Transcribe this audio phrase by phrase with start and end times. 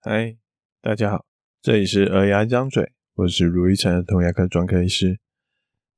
[0.00, 0.36] 嗨，
[0.80, 1.24] 大家好，
[1.60, 5.18] 这里是儿牙一张嘴，我是卢一成儿童牙科专科医师。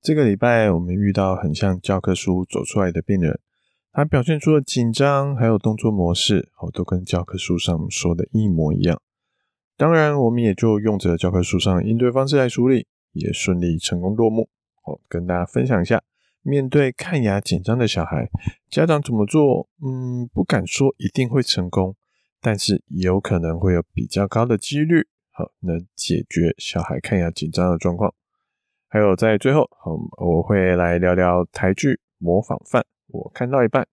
[0.01, 3.39] 这个礼拜我们遇到很像教科书走出来的病人，
[3.93, 8.99] 他表现出了紧张，还有动作模式，哦，都跟教科书上说的一模一样。
[9.77, 14.49] 当然，我们也就用着教科书上应对方式来处理，也顺利成功落幕。
[14.87, 16.03] 哦，跟大家分享一下，
[16.41, 18.31] 面对看牙紧张的小孩，
[18.71, 19.69] 家长怎么做？
[19.87, 21.95] 嗯，不敢说一定会成功。
[22.41, 28.15] 但是有可能会有比较高的几率，好，能解决小孩看牙紧张的状况。
[28.89, 33.87] 还有在最后，好，我会来聊聊台剧《模仿犯》，我看到一半，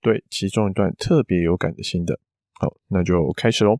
[0.00, 2.18] 对其中一段特别有感的心得。
[2.54, 3.78] 好，那就开始喽。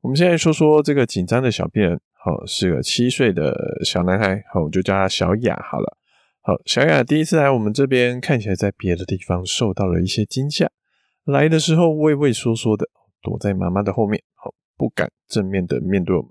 [0.00, 5.98] 我们现在说说这个紧张的小病人，好，是个七岁的小男孩，好，我就叫他小雅好了。
[6.40, 10.70] 好，小雅第一次来我们这边，看起来在别的地方受到了一些惊吓，
[11.24, 12.88] 来的时候畏畏缩缩的。
[13.22, 16.30] 躲在妈妈的后面，好，不敢正面的面对我们。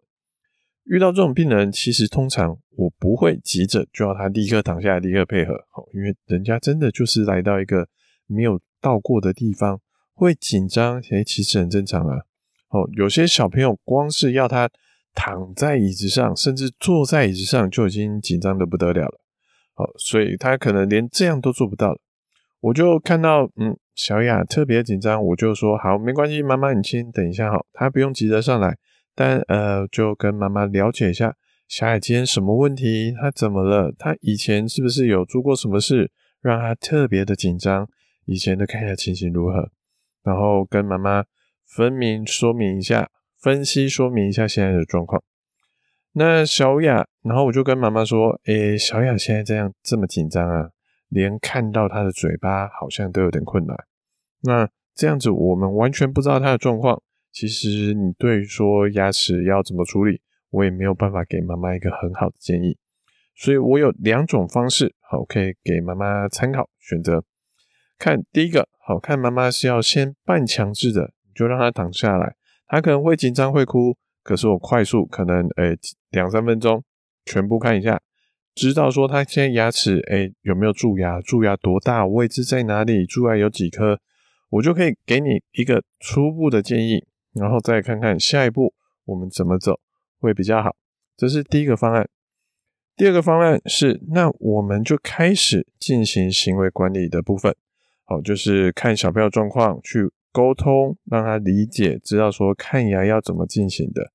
[0.85, 7.87] 遇到这种病人，其实通常我不会急着就要他立刻躺下来，立刻配合，好，因为人家真的就是来到一个
[8.25, 9.79] 没有到过的地方，
[10.15, 12.17] 会紧张，诶，其实很正常啊。
[12.69, 14.69] 哦，有些小朋友光是要他
[15.13, 19.21] 躺在椅子上，甚至坐在椅子上，就已经紧张的不得了了。
[19.75, 21.99] 好，所以他可能连这样都做不到了。
[22.61, 28.75] 我就看到，嗯，小雅特别紧张，我就说好，没关系，妈妈你先等一下哈，她不用急着上来，
[29.15, 31.35] 但呃，就跟妈妈了解一下
[31.67, 37.87] 小雅今天什么问题，她怎么了，她以前是不是有做过什么事让她特别的紧张，
[38.25, 39.69] 以前的看一下情形如何，
[40.23, 41.23] 然后跟妈妈
[41.65, 45.23] 分明说明一下，分析说明一下现在的状况。
[46.11, 50.71] 那小雅，然后我就跟妈妈说，诶，小雅现在这样这么紧张啊。
[51.09, 53.75] 连看到他的嘴巴好像都有点困难，
[54.41, 57.01] 那这样子我们完全不知道他的状况。
[57.31, 62.77] 其实你对于说牙齿要怎么处理，我也没有办法给妈妈一个很好的建议。
[63.35, 67.23] 所以我有两种方式，好，可以给妈妈参考选择。
[67.97, 72.35] 看第一个，好，看妈妈是要先半强制的，你就让他躺下来，
[72.67, 75.77] 他可能会紧张会哭，可是我快速可能诶
[76.09, 76.83] 两三分钟
[77.25, 78.01] 全部看一下。
[78.59, 83.97] 知道说他现在牙齿诶有没有蛀牙，蛀牙多大，位置在哪里，蛀牙有几颗，
[84.49, 88.73] 我就可以给你一个初步的建议，然后再看看下一步
[89.05, 89.79] 我们怎么走
[90.19, 90.75] 会比较好。
[91.15, 92.09] 这是第一个方案。
[92.97, 97.55] 第二个方案是，那我们就开始进行行为管理的部分，
[98.03, 104.11] 好，就是看小朋友状况去沟通，让他理解，知道说看牙要怎么进行的。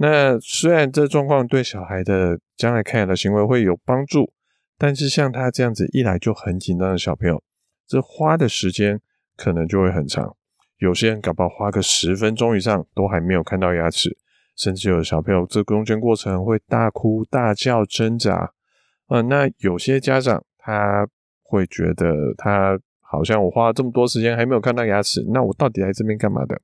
[0.00, 4.32] 那虽然这状况对小孩的将来看牙的行为会有帮助，
[4.78, 7.42] 但是像他这样子一来就很紧张的小朋友，
[7.86, 9.00] 这花的时间
[9.36, 10.36] 可能就会很长。
[10.78, 14.16] 有些人搞不好花个十分钟以上都还没有看到牙齿，
[14.54, 18.52] 甚至有的小朋友这中间过程会大哭大叫挣扎。
[19.08, 21.08] 呃，那有些家长他
[21.42, 26.60] 会觉得他好像我花了这么多时间还没有看到牙齿，那我到底来这边干嘛的？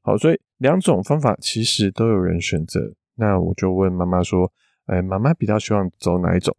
[0.00, 2.94] 好，所以两种方法其实都有人选择。
[3.16, 4.50] 那我就问妈妈说
[4.88, 6.56] ：“哎，妈妈比较希望走哪一种？”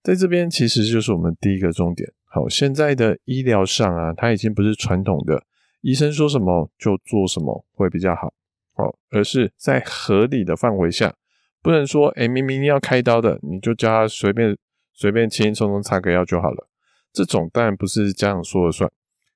[0.00, 2.08] 在这边其实就是我们第一个重点。
[2.24, 5.42] 好，现在的医疗上啊，它已经不是传统的
[5.80, 8.32] 医生说什么就做什么会比较好，
[8.74, 11.12] 好，而是在合理的范围下，
[11.60, 14.56] 不能说哎，明明要开刀的，你就叫他随便
[14.92, 16.68] 随便轻轻松松擦个药就好了。
[17.12, 18.88] 这种当然不是家长说了算，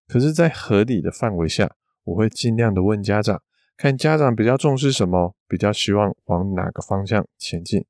[0.06, 1.72] 可是，在合理的范围下。
[2.04, 3.42] 我会尽量的问家长，
[3.80, 7.82] 看家长比较重视什么，比较希望往哪个方向前进。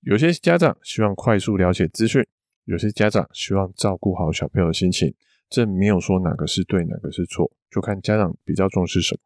[0.00, 2.26] 有些家长希望快速了解资讯，
[2.64, 5.14] 有些家长希望照顾好小朋友的心情。
[5.50, 9.20] 这没有说哪个是对，哪个是错，就看家长比较重视什么。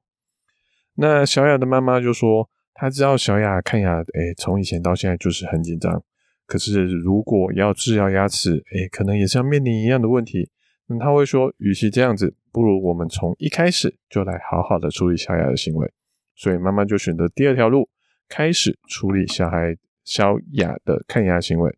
[0.97, 6.03] 那小雅的妈妈就说，她知道小雅看牙，诶，从以前到现在就是很紧张。
[6.47, 10.51] 可是如果要治疗牙齿，诶，可能也是要面临一样的问题。
[10.89, 12.35] 那她会说，与其这样子。
[12.51, 15.93] 不如我们从一开始就来好好的处理小雅的行为，
[16.39, 17.91] 所以妈妈就选择第二条路，
[18.29, 21.77] 开始处理小孩小雅的看牙行为。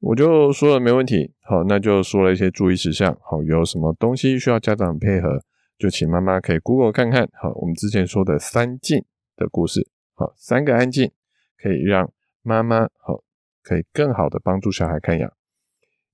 [0.00, 5.44] 我就说了没问题，好，那就说了一些注意事项，好，有什么东西需要家长配合，
[5.78, 9.04] 就请妈妈可以 Google 看看，好，我们之前说的三静
[9.36, 11.12] 的故事，好，三个安静
[11.58, 12.10] 可以让
[12.40, 13.22] 妈妈好
[13.62, 15.30] 可以更好的帮助小孩看牙。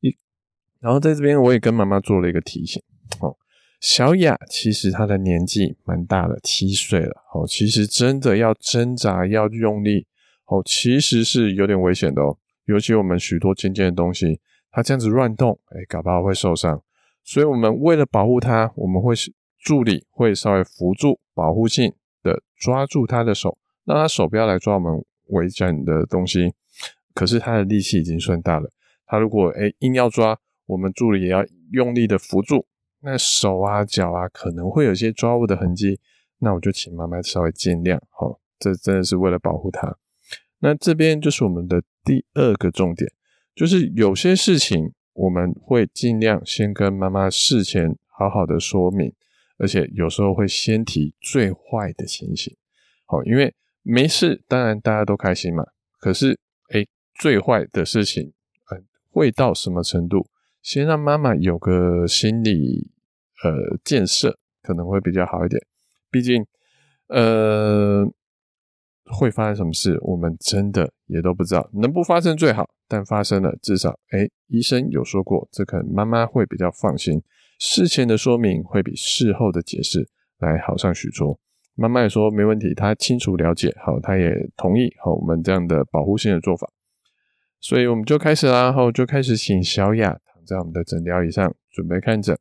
[0.01, 0.19] 一，
[0.81, 2.83] 然后在这边我也跟妈妈做了一个提醒，
[3.21, 3.39] 好。
[3.81, 7.25] 小雅其实她的年纪蛮大了，七岁了。
[7.33, 10.07] 哦，其实真的要挣扎，要用力，
[10.47, 12.37] 哦，其实是有点危险的哦。
[12.67, 14.39] 尤其我们许多尖尖的东西，
[14.71, 16.83] 它这样子乱动，哎，搞不好会受伤。
[17.25, 19.15] 所以，我们为了保护它，我们会
[19.59, 21.93] 助理会稍微扶住保护性
[22.23, 26.53] 的抓住他的手，让他手不要来抓我们围茧的东西。
[27.15, 28.71] 可是他的力气已经算大了，
[29.07, 32.67] 他如果诶硬要抓，我们助理也要用力的扶住，
[33.03, 35.99] 那手啊脚啊可能会有些抓握的痕迹，
[36.39, 39.97] 那我就请妈妈稍微见谅，好，这真的是为了保护他。
[40.59, 43.11] 那这边就是我们的第二个重点，
[43.55, 49.13] 就是有些事情我们会尽量先跟妈妈事前好好的说明，
[49.57, 52.55] 而且有时候会先提最坏的情形，
[53.07, 55.65] 好，因为没事，当然大家都开心嘛。
[55.99, 56.39] 可是，
[56.71, 58.33] 诶，最坏的事情，
[58.71, 58.79] 呃，
[59.11, 60.27] 会到什么程度？
[60.63, 62.91] 先让妈妈有个心理
[63.43, 65.61] 呃建设，可能会比较好一点。
[66.11, 66.45] 毕竟，
[67.09, 68.05] 呃，
[69.05, 71.71] 会发生什么事，我们真的也都不知道。
[71.73, 77.23] 能不发生最好，但发生了，至少诶，医生有说过，这可能妈妈会比较放心。
[77.59, 80.09] 事前的说明会比事后的解释
[80.39, 81.39] 来好上许多。
[81.75, 86.69] 妈妈也说没问题，她清楚了解，好，她也同意，好，我们这样的保护性的做法。
[87.61, 92.39] 所以我们就开始啦，然后就开始请小雅在我们的诊疗椅上准备看诊。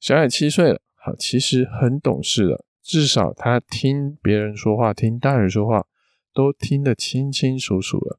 [0.00, 5.86] 小雅七岁了，好，其实很懂事了，至少她听别人说话，听大人说话
[6.34, 8.18] 都听得清清楚楚了。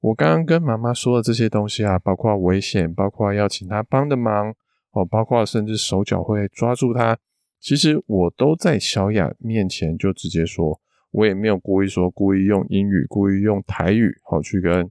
[0.00, 4.54] 我刚刚跟妈妈说的这些东西啊，包括危险，包括要请她帮的忙，
[4.92, 7.18] 哦，包括甚至手脚会抓住她，
[7.60, 10.80] 其实我都在小雅面前就直接说，
[11.10, 14.90] 我也没有故意说，故意用英语，故意用台语，好去跟。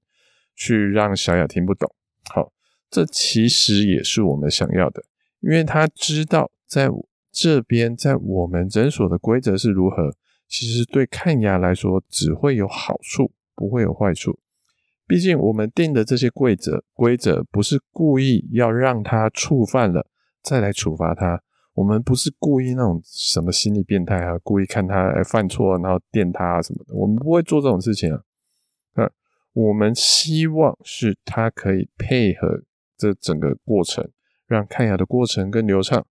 [0.59, 1.87] 去让小雅听不懂，
[2.31, 2.51] 好，
[2.89, 5.03] 这其实也是我们想要的，
[5.41, 6.89] 因为他知道在
[7.31, 10.15] 这边，在我们诊所的规则是如何，
[10.47, 14.39] 其实对看牙来说只会有好处，不会有坏处。
[15.05, 20.07] 毕竟我们定的这些规则，规则不是故意要让他触犯了
[20.41, 21.41] 再来处罚他，
[21.73, 28.21] 我们不是故意那种什么心理变态啊，故意看他犯错然后电他啊什么的，我们不会做这种事情啊。
[29.53, 32.61] 我们希望是他可以配合
[32.97, 34.09] 这整个过程，
[34.47, 36.05] 让看牙的过程更流畅。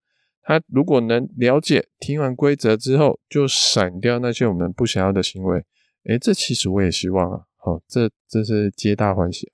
[0.42, 5.64] 他如果能了解，听完规则之后就闪掉那些我们不想要的行为，
[6.04, 7.44] 诶，这其实我也希望啊。
[7.56, 9.50] 好，这这是皆大欢喜。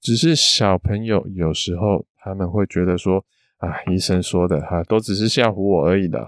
[0.00, 3.24] 只是小朋友有时候他们会觉得说
[3.56, 6.26] 啊，医生说的哈，都只是吓唬我而已的。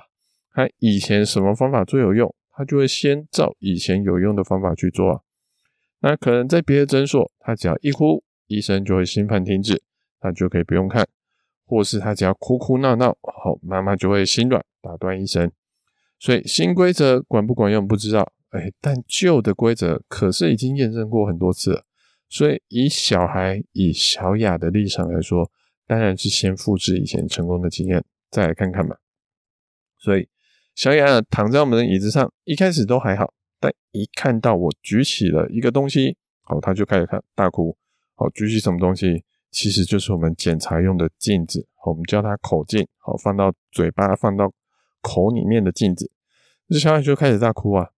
[0.53, 5.21] 他以前什么方法最有用，他就会先照以前有用的方法去做啊。
[6.01, 9.81] 那可能在别的诊所，他只要一哭，医生就会心烦停止，
[10.23, 11.05] 他就可以不用看；
[11.67, 15.51] 或是他只要哭哭闹闹，好，妈妈就会心软，打断医生。
[16.21, 21.85] 所以新规则管不管用不知道，哎，但旧的规则可是已经验证过很多次了。
[22.29, 25.51] 所以以小孩以小雅的立场来说，
[25.87, 28.97] 当然是先复制以前成功的经验，再来看看嘛。
[29.99, 30.29] 所以
[30.75, 33.35] 小雅躺在我们的椅子上，一开始都还好。
[33.61, 37.77] 但一看到我举起了一个东西，好，他就开始看大哭。
[38.15, 39.25] 好，举起什么东西？
[39.53, 41.69] 其实就是我们检查用的镜子。
[41.87, 42.85] 我们叫它口镜。
[42.99, 44.53] 好，放到嘴巴、放到
[45.01, 46.11] 口里面的镜子。
[46.69, 47.91] 这小孩就开始大哭啊。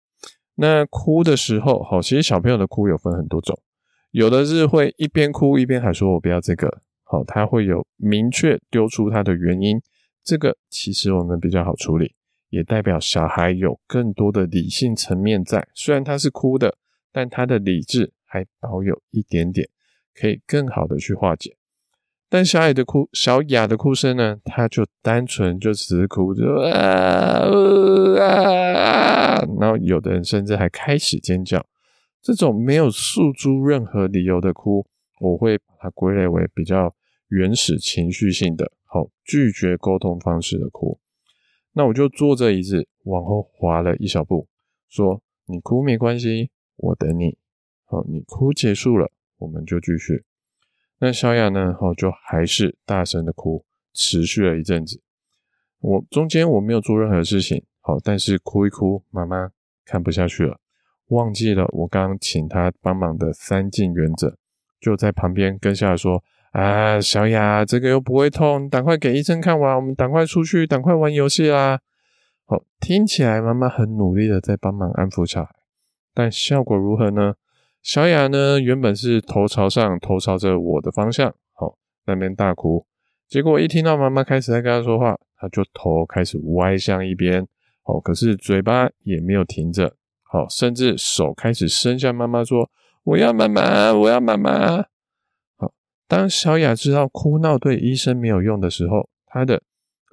[0.55, 3.57] 那哭的时候，好，其实小朋友的哭有分很多种，
[4.11, 6.81] 有的是会一边哭一边还说“我不要这个”。
[7.03, 9.79] 好，他会有明确丢出他的原因。
[10.23, 12.15] 这个其实我们比较好处理。
[12.49, 16.77] 也代表小孩有更多的理性层面在，虽然他是哭的，
[17.11, 19.67] 但他的理智还保有一点点，
[20.13, 21.57] 可以更好的去化解。
[22.29, 27.45] 但小雅的哭，小雅的哭声呢，她就单纯就只是哭，就啊
[28.19, 31.65] 啊啊，然后有的人甚至还开始尖叫。
[32.21, 34.87] 这种没有诉诸任何理由的哭，
[35.19, 36.95] 我会把它归类为比较
[37.27, 40.99] 原始情绪性的，好，拒绝沟通方式的哭。
[41.73, 44.47] 那我就坐着椅子往后滑了一小步，
[44.89, 47.37] 说：“你哭没关系，我等你。
[47.85, 49.11] 好，你哭结束了，
[49.43, 50.23] 我们就继续。”
[50.99, 51.75] 那小雅呢？
[51.79, 55.01] 好，就还是大声的哭，持续了一阵子。
[55.81, 59.51] 我中间我没有做任何事情，好，但是哭一哭，妈妈
[59.83, 60.57] 看不下去了，
[61.07, 64.37] 忘记了我刚刚请她帮忙的三进原则，
[64.79, 66.23] 就在旁边跟下来说。
[66.53, 71.79] 啊，小雅，这个又不会痛，赶快给医生看完，我们赶快出去，赶快玩游戏啦。
[72.45, 75.49] 好，听起来妈妈很努力的在帮忙安抚小孩，
[76.13, 77.33] 但效果如何呢？
[77.83, 81.75] 小雅呢，原本是头朝上，头朝着我的方向，好，
[82.05, 82.87] 那边大哭。
[83.27, 87.45] 结果一听到妈妈开始在跟她说话，她就头开始歪向一边，
[87.83, 92.71] 好，可是嘴巴也没有停着，好，甚至手开始伸向妈妈说
[93.03, 94.77] ：“我要妈妈，我要妈妈。”
[95.57, 95.73] 好
[96.07, 99.61] 当小雅知道哭闹对医生没有用的时候，她的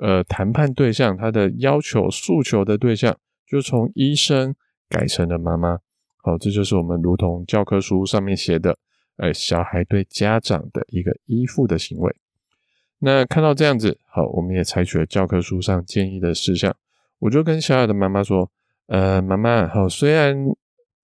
[0.00, 4.56] 呃谈判对象，她的要求诉求的对象，就从医生
[4.88, 5.78] 改成了妈妈。
[6.22, 8.76] 好，这就是我们如同教科书上面写的，
[9.16, 12.14] 呃，小孩对家长的一个依附的行为。
[12.98, 16.76] 那看到这样子，好，我们也采取了教科书上建议的事项。
[17.20, 18.50] 我就跟小雅的妈妈说，
[18.86, 20.36] 呃，妈妈，好，虽然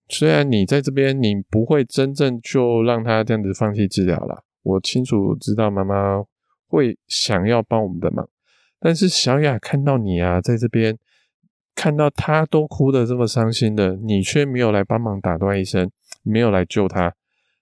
[0.08, 4.44] 虽然你在这边，你不会真正就让他这样子放弃治疗了。
[4.62, 6.22] 我清楚知道妈妈
[6.66, 8.28] 会想要帮我们的忙，
[8.78, 10.98] 但是小雅看到你啊，在这边。
[11.76, 15.88] 看到他都哭得这么伤心的，你却没有来帮忙打断医生，
[16.22, 17.14] 没有来救他，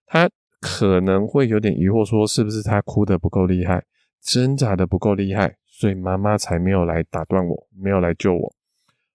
[0.06, 0.30] 他
[0.60, 3.84] 可能会有点疑惑，说是不是他哭得不够厉害，
[4.22, 8.54] 挣扎得不够厉害，所以妈妈才没有来打断我，没有来救我。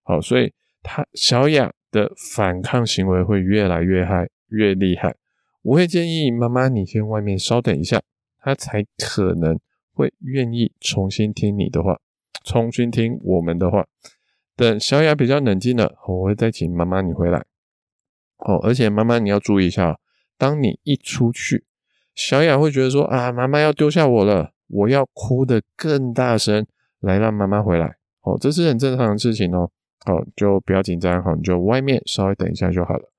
[0.03, 0.53] 好，所以
[0.83, 5.15] 他小雅的反抗行为会越来越害，越厉害。
[5.61, 8.01] 我会建议妈妈，你先外面稍等一下，
[8.39, 9.57] 他才可能
[9.93, 11.99] 会愿意重新听你的话，
[12.43, 13.87] 重新听我们的话。
[14.59, 17.45] 等小雅比较冷静了，我会再请妈妈你回来。
[18.39, 19.97] 哦，而且妈妈你要注意一下，
[20.37, 21.63] 当你一出去，
[22.13, 26.67] 小雅会觉得说啊，妈妈要丢下我了，我要哭得更大声
[26.99, 27.95] 来让妈妈回来。
[28.19, 29.71] 哦，这是很正常的事情哦。
[30.03, 33.09] 好，就不要紧张，好，你就外面稍微等一下就好了。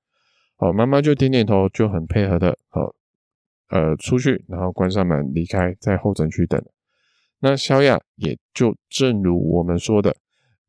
[0.57, 2.93] 好，妈妈就点点头，就很配合的，好，
[3.69, 6.63] 呃，出去，然后关上门离开，在候诊区等。
[7.39, 10.15] 那小雅也就正如我们说的。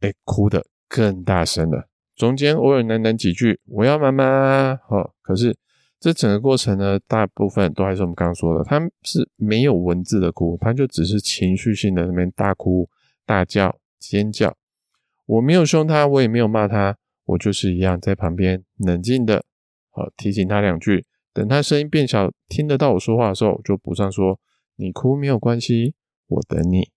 [0.02, 1.88] 哎，哭得更大声了。
[2.14, 5.56] 中间偶尔喃喃几句“我要妈妈”，哦，可是
[5.99, 12.88] 这整个过程呢，大部分都还是我们刚刚说的，他是没有文字的哭，他就只是情绪性的那边大哭
[13.25, 14.54] 大叫尖叫。
[15.25, 19.44] 我没有凶他，我也没有骂他，我就是一样在旁边冷静的，
[19.90, 21.06] 好提醒他两句。
[21.32, 24.38] 等他声音变小，听得到我说话的时候，就补上说
[24.76, 25.94] ：“你哭没有关系，
[26.26, 26.90] 我等你。”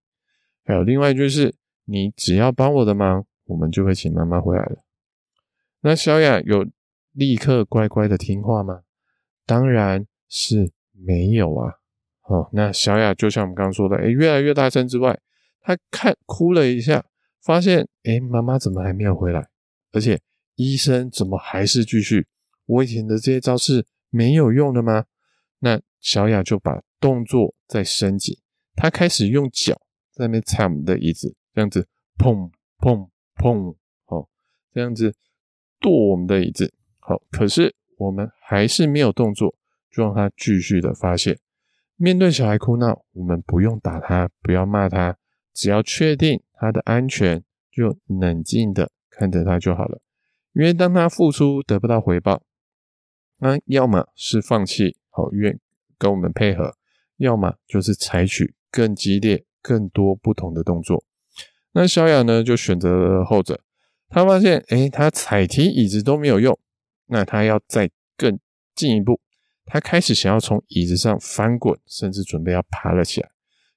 [0.65, 1.55] 还有另外一句是。
[1.86, 4.84] 你只要帮我的忙，我们就会请妈妈回来了。
[5.82, 6.65] 那小雅有
[7.13, 8.82] 立刻乖乖的听话吗？
[9.46, 11.75] 当然是没有啊。
[12.24, 15.20] 哦，那小雅就像我们刚刚说的，诶，越来越大声之外，
[15.62, 17.06] 她看哭了一下，
[17.44, 19.48] 发现，诶，妈妈怎么还没有回来？
[19.92, 20.20] 而且
[20.56, 22.27] 医生怎么还是继续？
[22.65, 25.06] 我以前的这些招式没有用的吗？
[25.60, 28.39] 那小雅就把动作再升级，
[28.75, 29.80] 她开始用脚
[30.12, 31.36] 在那边踩我们的椅子。
[31.55, 33.07] 这样子，砰砰
[33.38, 34.27] 砰，好，
[34.74, 35.15] 这样子
[35.79, 39.55] 跺我们的椅子，好，可是我们还是没有动作，
[39.89, 41.39] 就让他继续的发泄。
[41.95, 45.17] 面对小孩哭闹，我们不用打他，不要骂他，
[45.53, 50.01] 只要确定他的安全，就冷静的看着他就好了。
[50.51, 52.43] 因为当他付出得不到回报，
[53.38, 55.57] 那要么是放弃，好，愿
[55.97, 56.75] 跟我们配合，
[57.15, 61.05] 要么就是采取更激烈、更多不同的动作。
[61.77, 63.60] 那小雅呢，就选择了后者。
[64.08, 66.58] 她发现，诶，她踩踢椅子都没有用，
[67.08, 68.39] 那她要再更
[68.74, 69.20] 进一步。
[69.65, 73.29] 她开始想要从椅子上翻滚，甚至准备要爬了起来。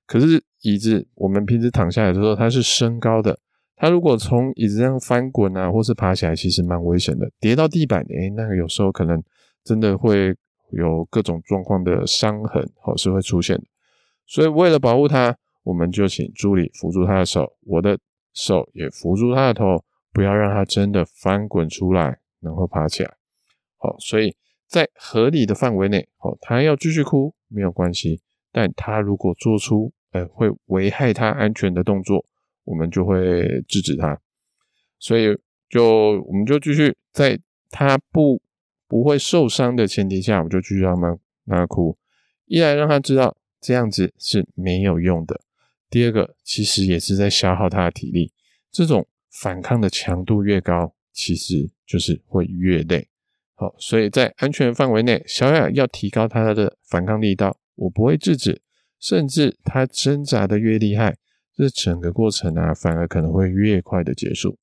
[0.07, 3.41] 可是椅子，我们平时躺下来的时候，它是升高的。
[3.75, 7.29] 她如果从椅子上翻滚啊，或是爬起来，其实蛮危险的。
[7.41, 9.21] 跌到地板，诶，那个有时候可能
[9.65, 10.37] 真的会
[10.71, 13.61] 有各种状况的伤痕，或是会出现。
[14.25, 15.37] 所以为了保护她。
[15.63, 17.99] 我们就请助理扶住他的手，我的
[18.33, 23.15] 手也扶住他的头，不要让他真的翻滚出来，然后爬起来。
[23.77, 24.37] 好，所以
[24.67, 32.25] 在合理的范围内，好，他要继续哭没有关系，但他如果做出呃会危害他安全的动作，
[32.65, 34.21] 我们就会制止他。
[34.99, 35.37] 所以
[35.69, 37.39] 就我们就继续在
[37.71, 38.41] 他不
[38.89, 41.09] 不会受伤的前提下，我们就继续让他
[41.45, 41.97] 让他哭，
[42.47, 45.41] 一来让他知道这样子是没有用的。
[45.91, 48.33] 第二个其实也是在消耗他的体力，
[48.71, 53.09] 这种反抗的强度越高，其实就是会越累。
[53.55, 58.63] 好，所以在安全范围内，小雅要提高他的反抗力道，我不会制止，
[59.01, 61.17] 甚至他挣扎的越厉害，
[61.57, 64.59] 这整个过程啊，反而可能会越快的结束。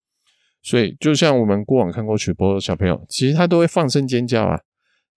[0.61, 4.61] 所以就像我们过往看过曲波的小朋友，其实他都会放声尖叫啊，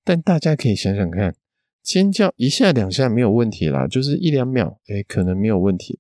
[0.05, 1.35] 但大家可以想想看。
[1.83, 5.99] 尖叫一下两下没有问题啦，就是一两秒，诶，可能没有问题。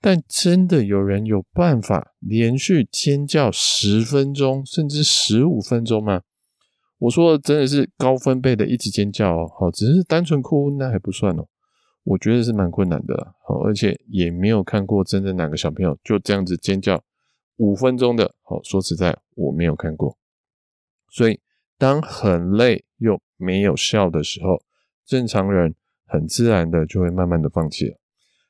[0.00, 6.22] 但真的有人有办法连续尖叫十分钟甚至十五分钟吗？
[6.98, 11.46] 我说的真的是高分贝的一直尖叫哦，好，只是单纯哭那还不算哦。
[12.04, 17.02] 我觉得是蛮困难的，好，而且也没有看过真的哪个小朋友就这样子尖叫
[17.56, 18.32] 五分钟的。
[18.42, 20.16] 好，说实在，我没有看过。
[21.10, 21.40] 所以
[21.76, 24.62] 当很累又没有笑的时候，
[25.06, 27.96] 正常人很自然的就会慢慢的放弃了，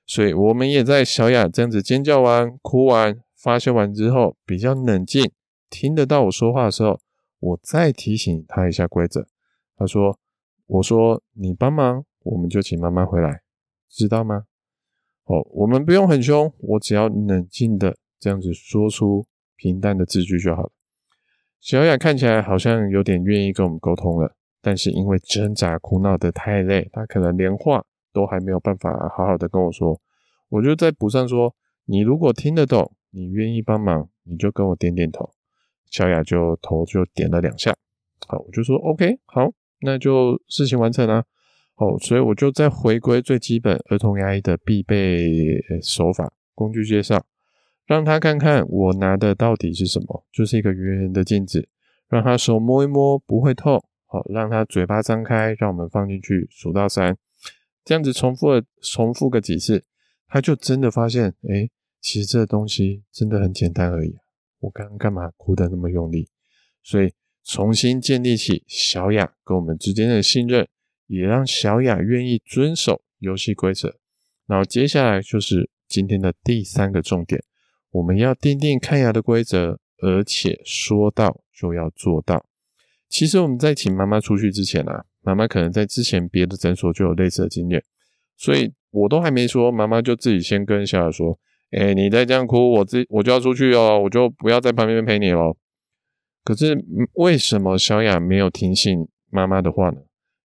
[0.06, 5.30] 所以我们也在小雅这样子尖叫完、哭完、发泄完之后，比较冷静，
[5.68, 6.98] 听得到我说话的时候，
[7.38, 9.26] 我再提醒他一下规则。
[9.76, 10.18] 他说
[10.66, 13.42] ：“我说你帮忙，我们就请妈妈回来，
[13.90, 14.44] 知道吗？”
[15.24, 20.70] 哦，我们不用很凶，我只要冷静的这样子说出平淡的字句就好了。
[21.60, 24.35] 小雅看起来好像有点愿意跟我们沟通了，
[24.66, 30.00] 但是因为挣扎苦恼得太累，他可能连话都还没有办法好好的跟我说。
[30.48, 31.54] 我就再补上说
[31.86, 35.30] ：“你如果听得懂，你愿意帮忙，你就跟我点点头。”
[35.88, 37.76] 小雅就头就点了两下。
[38.26, 39.48] 好，我就说 OK，好。
[39.82, 41.22] 那就事情完成了，
[41.76, 47.24] 哦，所以我就再回归最基本儿童牙医的必备手法工具介绍，
[47.86, 51.68] 让他看看我拿的到底是什么，就是一个圆圆的镜子，
[52.08, 57.16] 让他手摸一摸不会痛，好，让他嘴巴张开，让我们放进去数到三，
[57.84, 59.84] 这样子重复了重复个几次，
[60.26, 61.70] 他就真的发现，诶，
[62.00, 64.16] 其实这东西真的很简单而已，
[64.60, 66.28] 我刚刚干嘛哭得那么用力，
[66.82, 67.12] 所以。
[67.48, 70.66] 重新建立起小雅跟我们之间的信任，
[71.06, 74.00] 也让小雅愿意遵守游戏规则。
[74.48, 77.40] 然后接下来就是今天的第三个重点，
[77.92, 82.44] 我们要订定看牙的规则，而且说到就要做到。
[83.08, 87.82] 其实我们在请妈妈出去之前啊，妈妈可能在之前别的诊所就有类似的经验，
[88.36, 91.38] 所以我都还没说，妈妈就自己先跟小雅说
[91.70, 95.56] ：“哎，你再这样哭，我自我就要出去哦，我就不要在旁边陪你了。”
[96.44, 96.76] 可是
[97.14, 100.00] 为什么小雅没有听信妈妈的话呢？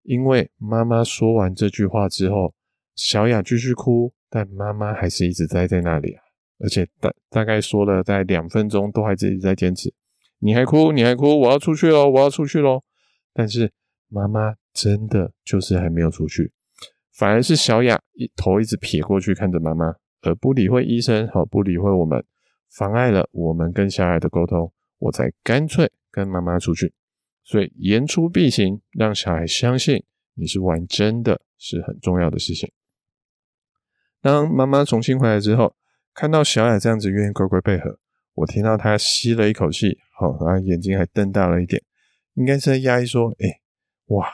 [0.03, 2.55] 因为妈妈说完这句话之后，
[2.95, 6.23] 小雅继续哭，但妈妈还是一直待在那里啊，
[6.61, 9.93] 而且大大概说了在两分钟，都还是一直在坚持。
[10.39, 12.83] 你还哭，你还哭，我要出去喽，我要出去喽。
[13.33, 13.73] 但是
[14.09, 16.53] 妈妈真的就是还没有出去，
[17.13, 22.25] 反而是小雅一头一直撇过去看着妈妈，而不理会医生，好，不理会我们，
[22.71, 24.73] 妨碍了我们跟小雅的沟通。
[25.01, 26.93] 我才干脆跟妈妈出去，
[27.45, 30.03] 所以言出必行，让小孩相信
[30.35, 32.69] 你是玩真的，是很重要的事情。
[34.21, 35.77] 当妈妈重新回来之后，
[36.13, 38.01] 看到小雅这样子愿意乖乖配合，
[38.35, 41.83] 我听到她吸了一口气，好，然后眼睛还瞪大了一点，
[42.35, 43.61] 应该是在压抑说：“哎、
[44.07, 44.27] 哇，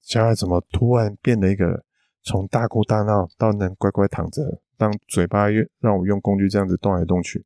[0.00, 1.84] 小雅怎么突然变了一个，
[2.22, 7.44] 从大哭大闹到能乖乖躺着，让嘴巴让让我用工具这样子动来动去，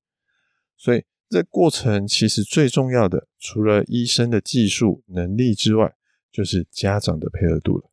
[0.76, 5.92] 所以。”这过程其实最重要的，除了医生的技术能力之外，
[6.30, 7.90] 就是家长的配合度了。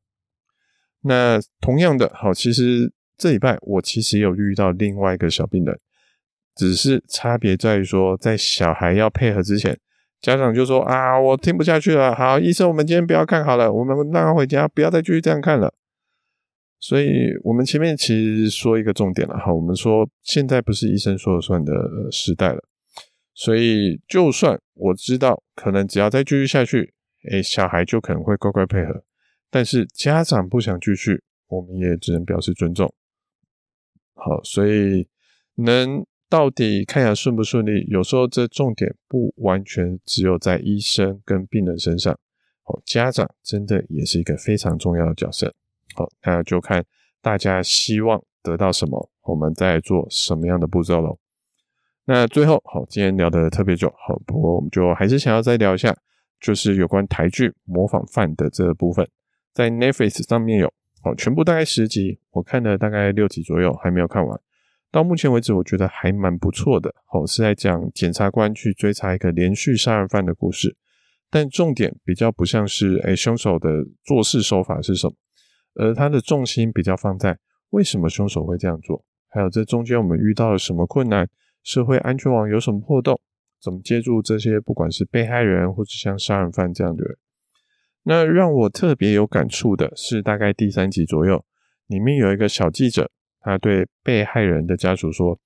[0.99, 5.80] 那同样的，好，其实这礼拜我其实有遇到另外一个小病人，
[6.56, 9.78] 只是差别在于说，在小孩要配合之前，
[10.22, 15.74] 家长就说啊，我听不下去了，好，医生，我们今天不要看好了，我们让他回家，不要再继续这样看了。
[16.80, 17.08] 所以
[17.44, 21.74] 我们前面其实说一个重点了，哈，我们说现在不是医生说了算的
[22.12, 22.64] 时代了。
[23.34, 26.94] 所以，就算我知道可能只要再继续下去，
[27.32, 29.04] 诶，小孩就可能会乖乖配合。
[29.50, 32.94] 但是家长不想继续，我们也只能表示尊重。
[34.14, 35.08] 好，所以
[35.56, 42.17] 能到底看牙顺不顺利，有时候这重点不完全只有在医生跟病人身上。
[42.63, 45.54] 好，家长真的也是一个非常重要的角色。
[45.94, 46.86] 好，那就看
[47.22, 51.20] 大家希望得到什么，我们再做什么样的步骤喽。
[52.06, 55.94] 那最后，好，今天聊得特别久，好，不过我们就还是想要再聊一下，
[56.39, 59.06] 就是有关台剧《模仿犯》的这个部分，
[59.54, 60.72] 在 Netflix 上面有，
[61.04, 64.39] 好，全部大概十集，我看了大概六集左右，还没有看完。
[64.91, 70.75] 到目前为止，我觉得还蛮不错的，好，是在讲检察官去追查一个连续杀人犯的故事，
[71.30, 73.69] 但重点比较不像是，诶，凶手的
[74.04, 75.13] 做事手法是什么，
[75.75, 77.38] 而他的重心比较放在
[77.69, 81.30] 为什么凶手会这样做，还有这中间我们遇到了什么困难。
[81.63, 83.21] 社会安全网有什么破洞？
[83.62, 87.15] 怎么接住这些不管是被害人或者像杀人犯这样的人？
[88.04, 91.45] 那让我特别有感触的是，大概第三集左右，
[91.86, 95.38] 里面有一个小记者，他对被害人的家属说：“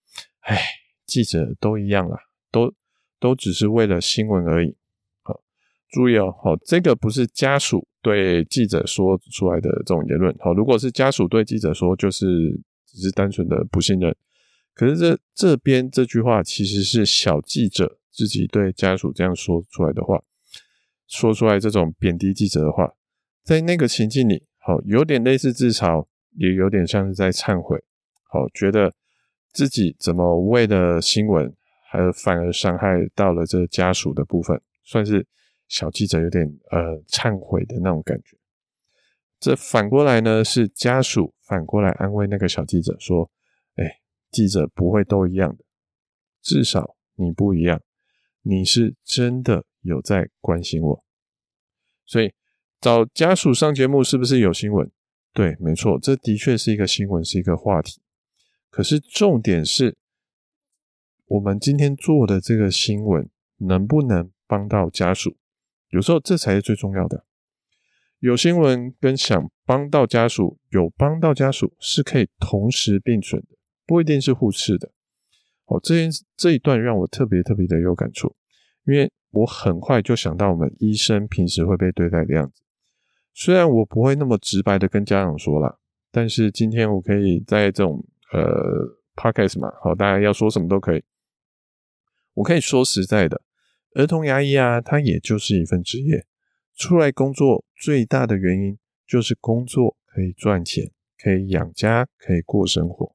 [0.42, 0.60] 哎，
[1.06, 2.20] 记者都一样啊，
[2.52, 2.74] 都
[3.20, 4.76] 都只是为了新闻而已。”
[5.24, 5.42] 好，
[5.90, 10.36] 注意哦，好，这个不是家属对记者说出来的这种言论。
[10.40, 12.26] 好，如果是家属对记者说，就是
[12.86, 14.16] 只是单纯的不信任。
[14.74, 20.22] 可是这这边这句话其实是小记者自己对家属这样说出来的话，
[21.08, 22.94] 说出来这种贬低记者的话，
[23.42, 26.06] 在那个情境里，好，有点类似自嘲，
[26.36, 27.84] 也有点像是在忏悔，
[28.24, 28.94] 好，觉得
[29.52, 31.54] 自己怎么为了新闻，
[31.90, 35.26] 还反而伤害到了这家属的部分，算是
[35.68, 38.38] 小记者有点呃忏悔的那种感觉。
[39.40, 43.30] 这反过来呢，是家属反过来安慰那个小记者说，
[43.76, 44.00] 哎。
[44.32, 45.64] 记者不会都一样的，
[46.42, 47.82] 至少你不一样，
[48.42, 51.06] 你是真的有在关心我，
[52.06, 52.34] 所以
[52.82, 54.92] 找家属上节目是不是有新闻？
[55.36, 58.00] 对，没错，这的确是一个新闻，是一个话题。
[58.70, 59.98] 可是重点是，
[61.26, 65.36] 我们今天做的这个新闻能不能帮到家属？
[65.90, 67.26] 有时候这才是最重要的。
[68.20, 74.94] 有新闻跟想帮到家属，有帮到家属是可以同时并存的，不一定是互斥的。
[75.66, 78.34] 哦，这件这一段让我特别特别的有感触，
[78.86, 82.62] 因为我很快就想到我们医生平时会被对待的样子。
[83.38, 85.78] 虽然我不会那么直白的跟家长说啦，
[86.10, 91.04] 但是今天我可以在这种呃 podcast 嘛，好，大家要说什么都可以。
[92.36, 93.42] 我可以说实在的，
[93.96, 96.26] 儿童牙医啊，它也就是一份职业，
[96.78, 100.90] 出来工作最大的原因就是工作可以赚钱，
[101.22, 103.14] 可以养家，可以过生活。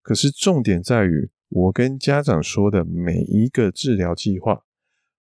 [0.00, 4.62] 可是重点在于，我跟家长说的每一个治疗计划，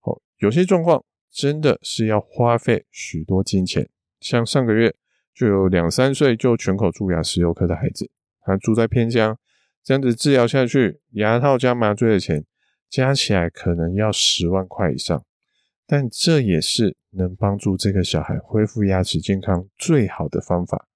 [0.02, 3.90] 哦，有些状况真的是要花费许多金钱。
[4.20, 4.96] 像上个月
[5.34, 8.10] 就有两三岁就全口蛀牙石油科的孩子，
[8.42, 9.38] 他住在偏乡，
[9.84, 12.44] 这样子治疗下去，牙套加麻醉的钱
[12.90, 15.24] 加起来可能要十万块以上，
[15.86, 20.88] 但这也是能帮助这个小孩恢复牙齿健康最好的方法。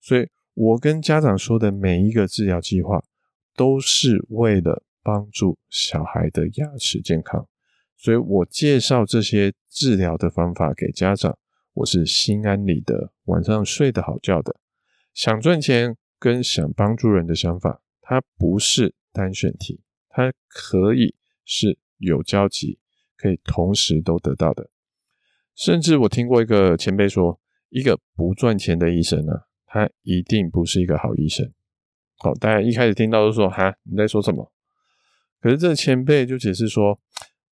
[0.00, 3.02] 所以我跟家长说的每一个治疗计划，
[3.54, 7.46] 都是为了帮助小孩的牙齿健康，
[7.96, 11.36] 所以我介绍这些治疗的方法给家长。
[11.74, 14.56] 我是心安理得，晚上睡得好觉的。
[15.14, 22.78] 想赚钱跟想帮助人的想法，它不是单选题，它可以是有交集，
[23.16, 24.68] 可以同时都得到的。
[25.54, 31.50] 甚至我听过一个前辈说，一个不赚钱的医生呢、啊，他一定不是一个好医生。
[32.18, 34.52] 好，大家一开始听到都说哈，你在说什么？
[35.40, 37.00] 可是这前辈就解释说，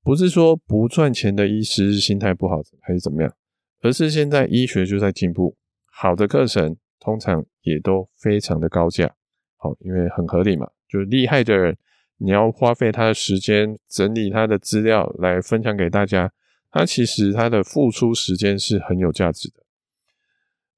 [0.02, 3.34] 不是说不赚钱的医师心态不好，还是怎么样？
[3.80, 9.14] 而是现在医学就在进步，好的课程通常也都非常的高价，
[9.56, 11.76] 好，因为很合理嘛，就是厉害的人，
[12.18, 16.30] 你要花费他的时间整理他的资料来分享给大家，
[16.70, 19.62] 他其实他的付出时间是很有价值的。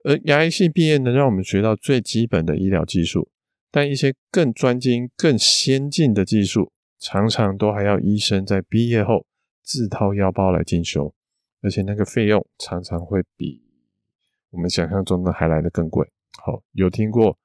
[0.05, 3.31] 而牙医系毕业能让我们学到最基本的医疗技术，
[3.71, 9.27] 但一些更专精、更先进的技术，常常都还要医生在毕业后
[9.63, 11.15] 自掏腰包来进修。
[11.63, 13.63] 而且那个费用常常会比
[14.51, 16.07] 我们想象中的还来得更贵。
[16.45, 17.39] 好，有听过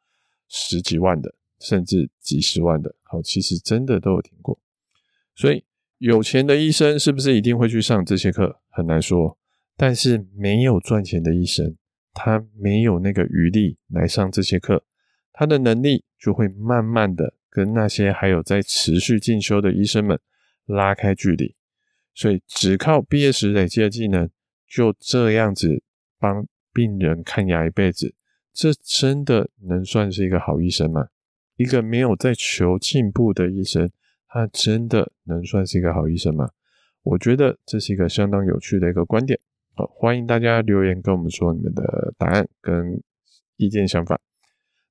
[0.47, 2.95] 十几万的，甚至几十万的。
[3.03, 4.59] 好，其实真的都有听过。
[5.35, 5.63] 所以
[5.99, 8.59] 有钱的医生是不是一定会去上这些课？
[8.69, 9.37] 很难说。
[9.79, 11.77] 但是没有赚钱的医生，
[12.11, 14.83] 他没有那个余力来上这些课，
[15.31, 20.19] 他的能力就会慢慢的跟那些还有在持续进修的医生们
[20.65, 21.55] 拉开距离。
[22.17, 24.27] 所以，只靠毕业时累积的技能，
[24.67, 25.83] 就这样子
[26.17, 28.15] 帮病人看牙一辈子，
[28.51, 31.09] 这真的能算是一个好医生吗？
[31.57, 33.91] 一个没有在求进步的医生，
[34.27, 36.49] 他真的能算是一个好医生吗？
[37.03, 39.39] 我觉得这是一个相当有趣的一个观点。
[39.75, 42.99] 好，欢迎大家留言跟我们说你们的答案跟
[43.57, 44.19] 意见想法。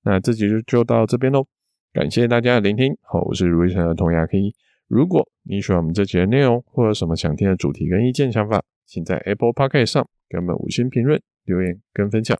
[0.03, 1.45] 那这集就就到这边喽，
[1.93, 2.97] 感谢大家的聆听。
[3.03, 4.55] 好，我是如意成儿童牙科医。
[4.87, 12.39] 如果你喜欢我们这集的内容，或有什么想听的主题跟意见想法，请在 Apple Podcast 上给我们五星评论、留言跟分享。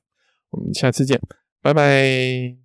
[0.51, 1.19] 我们下次见，
[1.61, 2.55] 拜拜。